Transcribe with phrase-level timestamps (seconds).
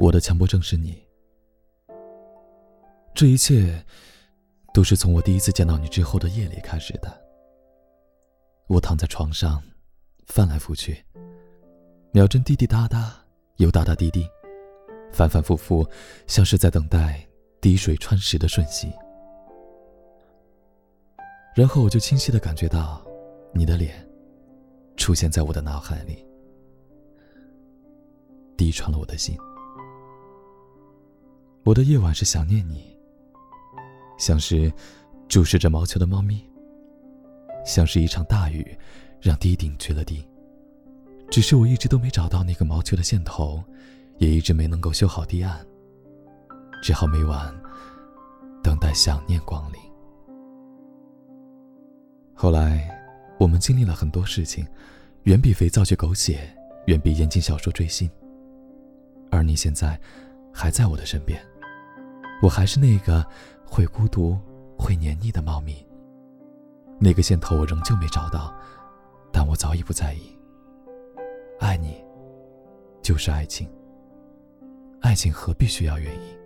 [0.00, 0.98] 我的强迫症是你。
[3.14, 3.84] 这一切，
[4.72, 7.22] 都是从我第一次见到你之后的夜里开始的。
[8.66, 9.62] 我躺在床上，
[10.26, 11.04] 翻来覆去，
[12.12, 13.14] 秒针滴滴答答，
[13.58, 14.26] 又答答滴滴，
[15.12, 15.86] 反反复复，
[16.26, 17.22] 像是在等待
[17.60, 18.90] 滴水穿石的瞬息。
[21.54, 23.04] 然后我就清晰的感觉到，
[23.52, 24.02] 你的脸，
[24.96, 26.24] 出现在我的脑海里，
[28.56, 29.36] 滴穿了我的心。
[31.62, 32.96] 我的夜晚是想念你，
[34.18, 34.72] 像是
[35.28, 36.42] 注视着毛球的猫咪，
[37.66, 38.76] 像是一场大雨，
[39.20, 40.26] 让堤顶决了堤。
[41.30, 43.62] 只是我一直都没找到那个毛球的线头，
[44.18, 45.64] 也一直没能够修好堤岸，
[46.82, 47.54] 只好每晚
[48.62, 49.78] 等待想念光临。
[52.34, 52.90] 后来，
[53.38, 54.66] 我们经历了很多事情，
[55.24, 56.40] 远比肥皂剧狗血，
[56.86, 58.10] 远比言情小说追星。
[59.30, 60.00] 而你现在，
[60.52, 61.38] 还在我的身边。
[62.42, 63.24] 我还是那个
[63.64, 64.38] 会孤独、
[64.78, 65.86] 会黏腻的猫咪。
[66.98, 68.54] 那个线头我仍旧没找到，
[69.32, 70.36] 但我早已不在意。
[71.58, 72.02] 爱你，
[73.02, 73.68] 就是爱情。
[75.00, 76.38] 爱情何必需要原因？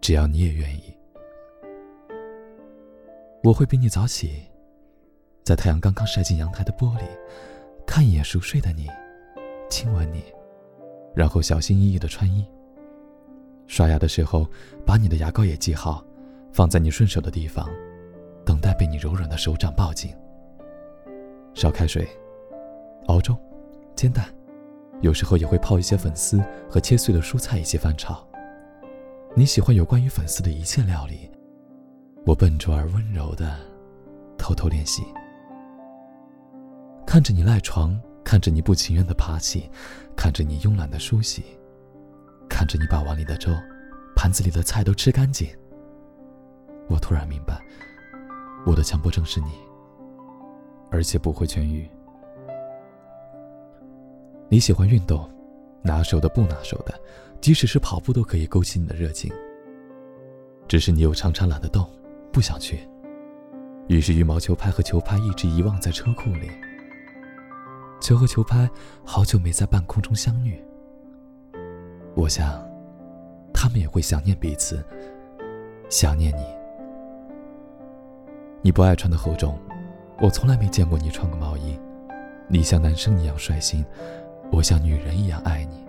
[0.00, 0.96] 只要你也愿意，
[3.42, 4.42] 我会比你早起，
[5.44, 7.02] 在太阳刚刚晒进阳台的玻璃，
[7.86, 8.88] 看一眼熟睡的你，
[9.68, 10.24] 亲吻你，
[11.14, 12.46] 然后小心翼翼的穿衣。
[13.70, 14.44] 刷牙的时候，
[14.84, 16.04] 把你的牙膏也记好，
[16.52, 17.70] 放在你顺手的地方，
[18.44, 20.12] 等待被你柔软的手掌抱紧。
[21.54, 22.08] 烧开水，
[23.06, 23.36] 熬粥，
[23.94, 24.26] 煎蛋，
[25.02, 28.26] 有时候也会泡一些粉丝和切碎的蔬菜一起翻炒。
[29.36, 31.30] 你喜欢有关于粉丝的一切料理，
[32.26, 33.56] 我笨拙而温柔的
[34.36, 35.04] 偷偷练习。
[37.06, 39.70] 看着你赖床，看着你不情愿的爬起，
[40.16, 41.44] 看着你慵懒的梳洗。
[42.50, 43.56] 看着你把碗里的粥、
[44.14, 45.48] 盘子里的菜都吃干净，
[46.88, 47.58] 我突然明白，
[48.66, 49.52] 我的强迫症是你，
[50.90, 51.88] 而且不会痊愈。
[54.48, 55.30] 你喜欢运动，
[55.80, 56.92] 拿手的不拿手的，
[57.40, 59.32] 即使是跑步都可以勾起你的热情。
[60.68, 61.88] 只是你又常常懒得动，
[62.32, 62.80] 不想去，
[63.88, 66.50] 于是羽毛球拍和球拍一直遗忘在车库里。
[68.00, 68.68] 球和球拍
[69.04, 70.62] 好久没在半空中相遇。
[72.14, 72.62] 我想，
[73.52, 74.84] 他们也会想念彼此，
[75.88, 76.44] 想念你。
[78.62, 79.58] 你不爱穿的厚重，
[80.20, 81.78] 我从来没见过你穿过毛衣。
[82.48, 83.84] 你像男生一样率性，
[84.50, 85.86] 我像女人一样爱你。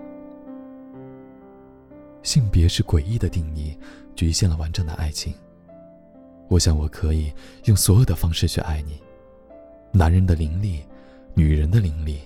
[2.24, 3.76] 性别是诡异的定义，
[4.16, 5.34] 局限了完整的爱情。
[6.48, 7.34] 我想我可以
[7.66, 9.02] 用所有的方式去爱你，
[9.92, 10.86] 男人的凌厉，
[11.34, 12.20] 女人的凌厉，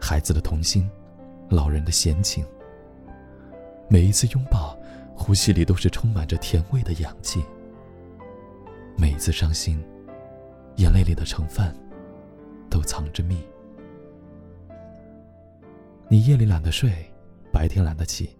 [0.00, 0.90] 孩子的童心，
[1.50, 2.44] 老人的闲情。
[3.92, 4.74] 每一次拥抱，
[5.14, 7.44] 呼吸里都是充满着甜味的氧气。
[8.96, 9.84] 每一次伤心，
[10.76, 11.70] 眼泪里的成分
[12.70, 13.36] 都藏着蜜。
[16.08, 16.90] 你夜里懒得睡，
[17.52, 18.34] 白天懒得起，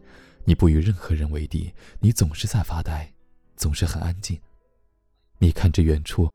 [0.46, 1.70] 你不与任何人为敌，
[2.00, 3.12] 你总是在发呆，
[3.54, 4.40] 总是很安静。
[5.36, 6.30] 你看着远处，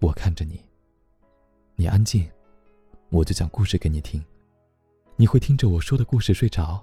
[0.00, 0.58] 我看着你。
[1.76, 2.26] 你安静，
[3.10, 4.24] 我就讲故事给你听。
[5.16, 6.82] 你会听着我说的故事睡着。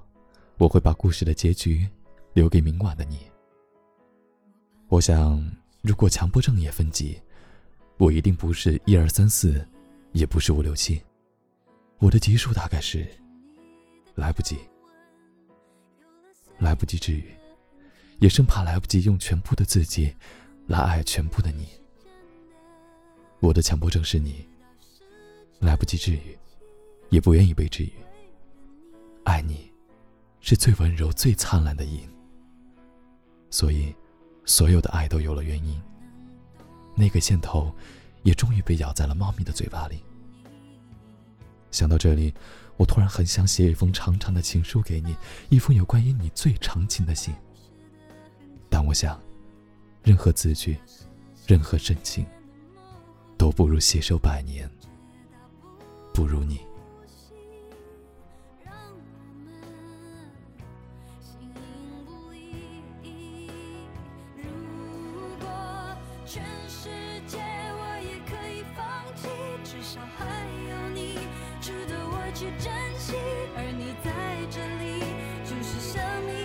[0.58, 1.88] 我会把故事的结局
[2.34, 3.20] 留给明晚的你。
[4.88, 5.44] 我想，
[5.82, 7.20] 如果强迫症也分级，
[7.98, 9.68] 我一定不是一二三四，
[10.14, 11.02] 也不是五六七，
[11.98, 13.06] 我的级数大概是
[14.16, 14.58] 来不及，
[16.58, 17.26] 来不及治愈，
[18.20, 20.14] 也生怕来不及用全部的自己
[20.68, 21.68] 来爱全部的你。
[23.42, 24.48] 我的强迫症是你，
[25.60, 26.38] 来不及治愈，
[27.10, 27.92] 也不愿意被治愈，
[29.26, 29.70] 爱你。
[30.48, 32.08] 是最温柔、最灿烂的影，
[33.50, 33.92] 所以，
[34.46, 35.82] 所有的爱都有了原因。
[36.96, 37.74] 那个线头，
[38.22, 40.04] 也终于被咬在了猫咪的嘴巴里。
[41.72, 42.32] 想到这里，
[42.78, 45.16] 我突然很想写一封长长的情书给你，
[45.50, 47.34] 一封有关于你最长情的信。
[48.70, 49.20] 但我想，
[50.04, 50.78] 任何字句，
[51.48, 52.24] 任何深情，
[53.36, 54.70] 都不如携手百年，
[56.14, 56.62] 不如你。
[69.96, 70.26] 至少还
[70.70, 71.18] 有你
[71.62, 72.70] 值得我去珍
[73.00, 73.16] 惜，
[73.56, 74.12] 而你在
[74.52, 75.00] 这里
[75.46, 76.45] 就是生命。